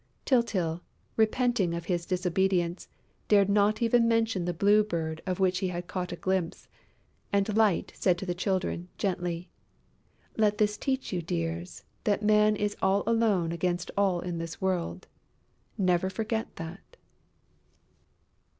Tyltyl, 0.25 0.81
repenting 1.15 1.75
of 1.75 1.85
his 1.85 2.07
disobedience, 2.07 2.87
dared 3.27 3.49
not 3.49 3.83
even 3.83 4.07
mention 4.07 4.45
the 4.45 4.51
Blue 4.55 4.83
Bird 4.83 5.21
of 5.27 5.39
which 5.39 5.59
he 5.59 5.67
had 5.67 5.85
caught 5.85 6.11
a 6.11 6.15
glimpse; 6.15 6.67
and 7.31 7.55
Light 7.55 7.91
said 7.93 8.17
to 8.17 8.25
the 8.25 8.33
Children, 8.33 8.89
gently: 8.97 9.51
"Let 10.35 10.57
this 10.57 10.75
teach 10.75 11.13
you, 11.13 11.21
dears, 11.21 11.83
that 12.05 12.23
Man 12.23 12.55
is 12.55 12.75
all 12.81 13.03
alone 13.05 13.51
against 13.51 13.91
all 13.95 14.21
in 14.21 14.39
this 14.39 14.59
world. 14.59 15.07
Never 15.77 16.09
forget 16.09 16.55
that." 16.55 16.97